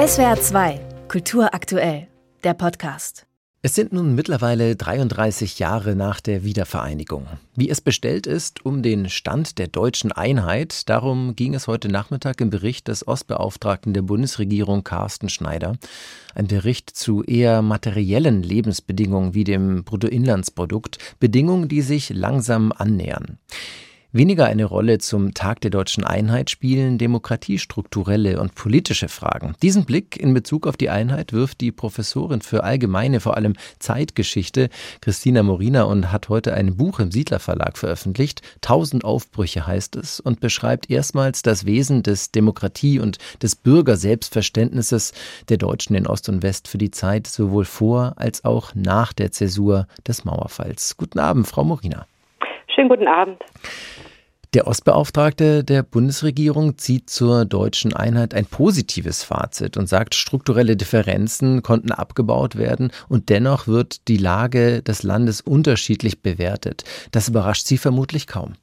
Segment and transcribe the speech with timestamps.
[0.00, 2.08] SWR 2, Kultur aktuell,
[2.42, 3.26] der Podcast.
[3.60, 7.26] Es sind nun mittlerweile 33 Jahre nach der Wiedervereinigung.
[7.54, 12.40] Wie es bestellt ist um den Stand der deutschen Einheit, darum ging es heute Nachmittag
[12.40, 15.76] im Bericht des Ostbeauftragten der Bundesregierung Carsten Schneider.
[16.34, 23.36] Ein Bericht zu eher materiellen Lebensbedingungen wie dem Bruttoinlandsprodukt, Bedingungen, die sich langsam annähern.
[24.12, 29.54] Weniger eine Rolle zum Tag der deutschen Einheit spielen demokratiestrukturelle und politische Fragen.
[29.62, 34.68] Diesen Blick in Bezug auf die Einheit wirft die Professorin für allgemeine, vor allem Zeitgeschichte,
[35.00, 38.42] Christina Morina, und hat heute ein Buch im Siedler Verlag veröffentlicht.
[38.62, 45.12] Tausend Aufbrüche heißt es und beschreibt erstmals das Wesen des Demokratie- und des Bürgerselbstverständnisses
[45.50, 49.30] der Deutschen in Ost und West für die Zeit sowohl vor als auch nach der
[49.30, 50.96] Zäsur des Mauerfalls.
[50.96, 52.06] Guten Abend, Frau Morina.
[52.74, 53.42] Schönen guten Abend.
[54.52, 61.62] Der Ostbeauftragte der Bundesregierung zieht zur deutschen Einheit ein positives Fazit und sagt, strukturelle Differenzen
[61.62, 66.82] konnten abgebaut werden und dennoch wird die Lage des Landes unterschiedlich bewertet.
[67.12, 68.54] Das überrascht Sie vermutlich kaum.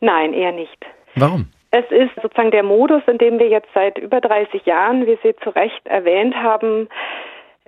[0.00, 0.84] Nein, eher nicht.
[1.14, 1.46] Warum?
[1.70, 5.34] Es ist sozusagen der Modus, in dem wir jetzt seit über 30 Jahren, wie Sie
[5.42, 6.88] zu Recht erwähnt haben,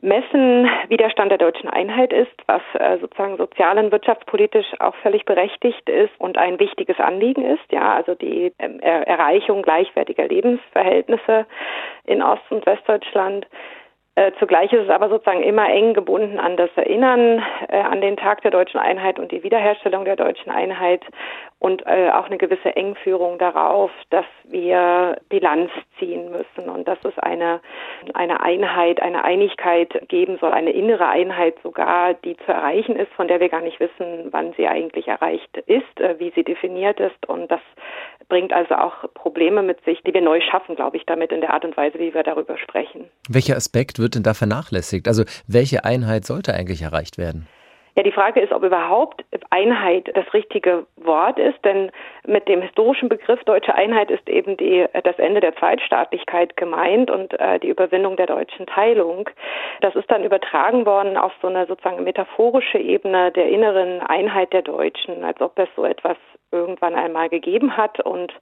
[0.00, 4.94] messen, wie der Stand der deutschen Einheit ist, was äh, sozusagen sozial und wirtschaftspolitisch auch
[4.96, 7.70] völlig berechtigt ist und ein wichtiges Anliegen ist.
[7.70, 11.46] Ja, also die ähm, Erreichung gleichwertiger Lebensverhältnisse
[12.04, 13.46] in Ost- und Westdeutschland.
[14.18, 18.16] Äh, zugleich ist es aber sozusagen immer eng gebunden an das Erinnern äh, an den
[18.16, 21.04] Tag der deutschen Einheit und die Wiederherstellung der deutschen Einheit
[21.60, 27.16] und äh, auch eine gewisse Engführung darauf, dass wir Bilanz ziehen müssen und dass es
[27.20, 27.60] eine,
[28.14, 33.28] eine Einheit, eine Einigkeit geben soll, eine innere Einheit sogar, die zu erreichen ist, von
[33.28, 37.28] der wir gar nicht wissen, wann sie eigentlich erreicht ist, äh, wie sie definiert ist
[37.28, 37.60] und das
[38.28, 41.52] bringt also auch Probleme mit sich, die wir neu schaffen, glaube ich, damit in der
[41.52, 43.08] Art und Weise, wie wir darüber sprechen.
[43.28, 45.08] Welcher Aspekt wird denn da vernachlässigt?
[45.08, 47.48] Also welche Einheit sollte eigentlich erreicht werden?
[47.98, 51.90] Ja, die Frage ist, ob überhaupt Einheit das richtige Wort ist, denn
[52.24, 57.32] mit dem historischen Begriff deutsche Einheit ist eben die, das Ende der Zweitstaatlichkeit gemeint und
[57.40, 59.28] äh, die Überwindung der deutschen Teilung.
[59.80, 64.62] Das ist dann übertragen worden auf so eine sozusagen metaphorische Ebene der inneren Einheit der
[64.62, 66.16] Deutschen, als ob es so etwas
[66.50, 68.32] irgendwann einmal gegeben hat und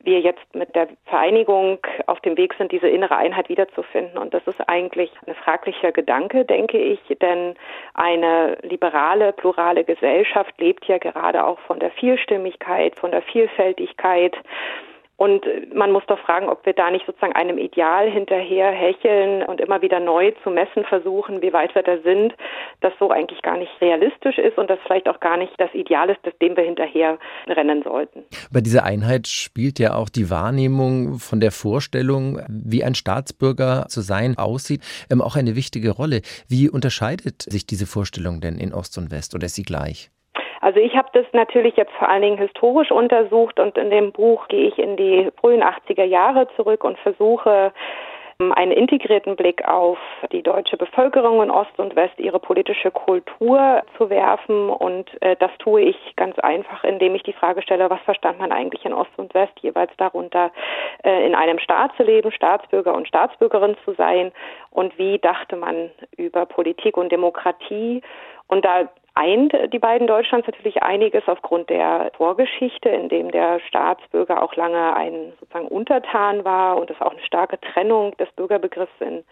[0.00, 4.18] wir jetzt mit der Vereinigung auf dem Weg sind, diese innere Einheit wiederzufinden.
[4.18, 7.54] Und das ist eigentlich ein fraglicher Gedanke, denke ich, denn
[7.94, 14.36] eine liberale, plurale Gesellschaft lebt ja gerade auch von der Vielstimmigkeit, von der Vielfältigkeit.
[15.18, 19.62] Und man muss doch fragen, ob wir da nicht sozusagen einem Ideal hinterher hecheln und
[19.62, 22.34] immer wieder neu zu messen versuchen, wie weit wir da sind,
[22.80, 26.10] das so eigentlich gar nicht realistisch ist und das vielleicht auch gar nicht das Ideal
[26.10, 28.24] ist, dem wir hinterher rennen sollten.
[28.52, 34.02] Bei dieser Einheit spielt ja auch die Wahrnehmung von der Vorstellung, wie ein Staatsbürger zu
[34.02, 36.20] sein aussieht, ähm, auch eine wichtige Rolle.
[36.46, 40.10] Wie unterscheidet sich diese Vorstellung denn in Ost und West oder ist sie gleich?
[40.66, 44.48] Also ich habe das natürlich jetzt vor allen Dingen historisch untersucht und in dem Buch
[44.48, 47.72] gehe ich in die frühen 80er Jahre zurück und versuche
[48.40, 49.96] ähm, einen integrierten Blick auf
[50.32, 54.68] die deutsche Bevölkerung in Ost und West, ihre politische Kultur zu werfen.
[54.70, 58.50] Und äh, das tue ich ganz einfach, indem ich die Frage stelle, was verstand man
[58.50, 60.50] eigentlich in Ost und West jeweils darunter,
[61.04, 64.32] äh, in einem Staat zu leben, Staatsbürger und Staatsbürgerin zu sein
[64.70, 68.02] und wie dachte man über Politik und Demokratie.
[68.48, 74.42] Und da eint die beiden Deutschlands natürlich einiges aufgrund der Vorgeschichte, in dem der Staatsbürger
[74.42, 79.24] auch lange ein sozusagen Untertan war und es auch eine starke Trennung des Bürgerbegriffs in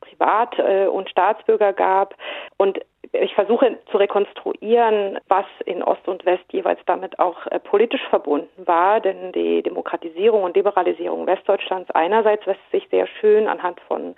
[0.00, 2.14] Privat- äh, und Staatsbürger gab.
[2.58, 2.80] Und
[3.12, 8.66] ich versuche zu rekonstruieren, was in Ost und West jeweils damit auch äh, politisch verbunden
[8.66, 14.14] war, denn die Demokratisierung und Liberalisierung Westdeutschlands einerseits lässt sich sehr schön anhand von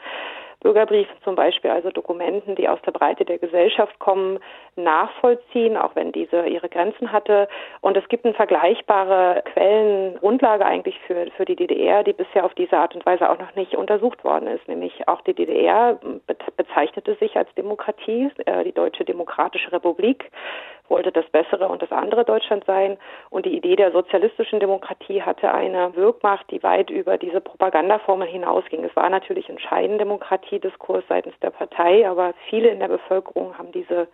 [0.62, 4.38] Bürgerbriefen zum Beispiel, also Dokumenten, die aus der Breite der Gesellschaft kommen,
[4.76, 7.48] nachvollziehen, auch wenn diese ihre Grenzen hatte.
[7.80, 12.76] Und es gibt eine vergleichbare Quellengrundlage eigentlich für, für die DDR, die bisher auf diese
[12.76, 14.66] Art und Weise auch noch nicht untersucht worden ist.
[14.68, 15.98] Nämlich auch die DDR
[16.56, 20.30] bezeichnete sich als Demokratie, äh, die Deutsche Demokratische Republik
[20.92, 22.98] wollte das bessere und das andere Deutschland sein.
[23.30, 28.84] Und die Idee der sozialistischen Demokratie hatte eine Wirkmacht, die weit über diese Propagandaformel hinausging.
[28.84, 29.58] Es war natürlich ein
[30.52, 34.08] Scheindemokratiediskurs seitens der Partei, aber viele in der Bevölkerung haben diese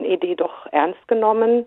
[0.00, 1.66] Idee doch ernst genommen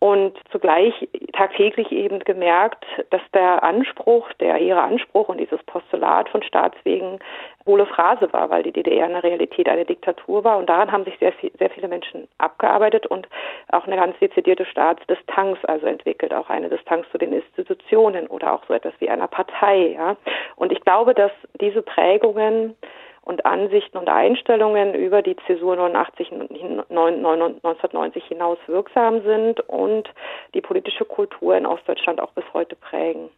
[0.00, 6.42] und zugleich tagtäglich eben gemerkt, dass der Anspruch, der ihre Anspruch und dieses Postulat von
[6.42, 7.18] Staatswegen
[7.66, 10.56] hohle Phrase war, weil die DDR in der Realität eine Diktatur war.
[10.56, 13.28] Und daran haben sich sehr, viel, sehr viele Menschen abgearbeitet und
[13.72, 18.62] auch eine ganz dezidierte Staatsdistanz also entwickelt, auch eine Distanz zu den Institutionen oder auch
[18.66, 19.96] so etwas wie einer Partei.
[19.98, 20.16] Ja.
[20.56, 22.74] Und ich glaube, dass diese Prägungen
[23.22, 30.08] und Ansichten und Einstellungen über die Zäsur 89, 1990 hinaus wirksam sind und
[30.54, 33.28] die politische Kultur in Ostdeutschland auch bis heute prägen.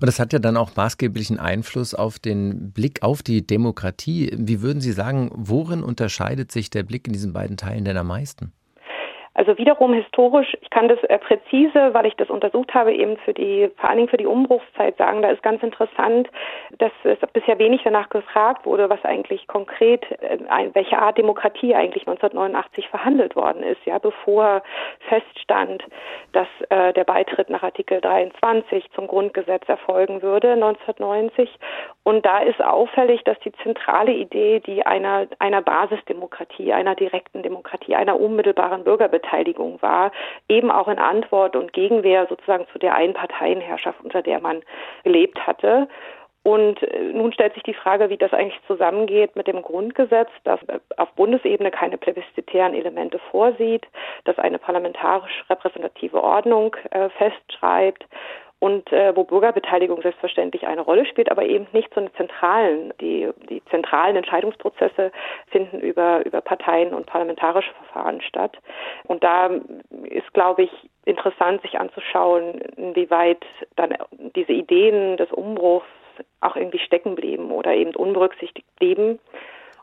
[0.00, 4.30] Und das hat ja dann auch maßgeblichen Einfluss auf den Blick auf die Demokratie.
[4.36, 8.08] Wie würden Sie sagen, worin unterscheidet sich der Blick in diesen beiden Teilen denn am
[8.08, 8.52] meisten?
[9.32, 13.32] Also wiederum historisch, ich kann das äh, präzise, weil ich das untersucht habe, eben für
[13.32, 16.28] die, vor allen Dingen für die Umbruchszeit sagen, da ist ganz interessant,
[16.78, 20.38] dass es bisher wenig danach gefragt wurde, was eigentlich konkret, äh,
[20.72, 24.62] welche Art Demokratie eigentlich 1989 verhandelt worden ist, ja, bevor
[25.08, 25.84] feststand,
[26.32, 31.48] dass äh, der Beitritt nach Artikel 23 zum Grundgesetz erfolgen würde 1990.
[32.02, 37.94] Und da ist auffällig, dass die zentrale Idee, die einer, einer Basisdemokratie, einer direkten Demokratie,
[37.94, 40.12] einer unmittelbaren Bürgerbeteiligung Bürgerbeteiligung war,
[40.48, 44.62] eben auch in Antwort und Gegenwehr sozusagen zu der Einparteienherrschaft, unter der man
[45.04, 45.88] gelebt hatte.
[46.42, 50.58] Und äh, nun stellt sich die Frage, wie das eigentlich zusammengeht mit dem Grundgesetz, das
[50.96, 53.86] auf Bundesebene keine plebiszitären Elemente vorsieht,
[54.24, 58.06] das eine parlamentarisch repräsentative Ordnung äh, festschreibt
[58.60, 63.28] und äh, wo Bürgerbeteiligung selbstverständlich eine Rolle spielt, aber eben nicht so eine zentralen, die,
[63.48, 65.10] die zentralen Entscheidungsprozesse
[65.48, 68.58] finden über, über Parteien und parlamentarische Verfahren statt.
[69.04, 69.50] Und da
[70.04, 70.70] ist, glaube ich,
[71.06, 73.44] interessant, sich anzuschauen, inwieweit
[73.76, 73.96] dann
[74.36, 75.86] diese Ideen des Umbruchs
[76.42, 79.18] auch irgendwie stecken blieben oder eben unberücksichtigt blieben.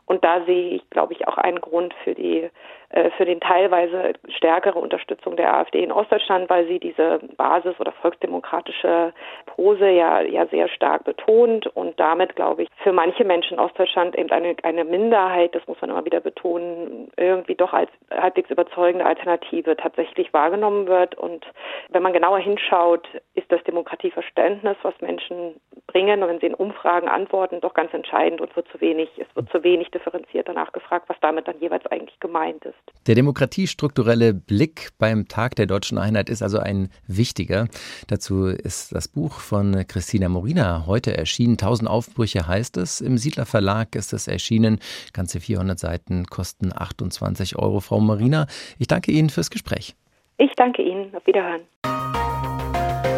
[0.08, 2.48] Und da sehe ich, glaube ich, auch einen Grund für die
[2.90, 7.92] äh, für den teilweise stärkere Unterstützung der AfD in Ostdeutschland, weil sie diese Basis- oder
[7.92, 9.12] volksdemokratische
[9.44, 14.16] Pose ja, ja sehr stark betont und damit, glaube ich, für manche Menschen in Ostdeutschland
[14.16, 19.04] eben eine, eine Minderheit, das muss man immer wieder betonen, irgendwie doch als halbwegs überzeugende
[19.04, 21.14] Alternative tatsächlich wahrgenommen wird.
[21.14, 21.44] Und
[21.90, 27.08] wenn man genauer hinschaut, ist das Demokratieverständnis, was Menschen bringen und wenn sie in Umfragen
[27.08, 31.08] antworten, doch ganz entscheidend und wird zu wenig, es wird zu wenig differenziert danach gefragt,
[31.08, 32.76] was damit dann jeweils eigentlich gemeint ist.
[33.06, 37.68] Der demokratiestrukturelle Blick beim Tag der deutschen Einheit ist also ein wichtiger.
[38.06, 41.52] Dazu ist das Buch von Christina Morina heute erschienen.
[41.52, 43.00] 1000 Aufbrüche heißt es.
[43.00, 44.78] Im Siedler Verlag ist es erschienen.
[45.12, 47.80] Ganze 400 Seiten kosten 28 Euro.
[47.80, 48.46] Frau Morina,
[48.78, 49.94] ich danke Ihnen fürs Gespräch.
[50.38, 51.14] Ich danke Ihnen.
[51.14, 51.62] Auf Wiederhören.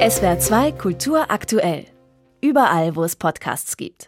[0.01, 1.85] SWR 2 Kultur aktuell.
[2.41, 3.97] Überall, wo es Podcasts gibt.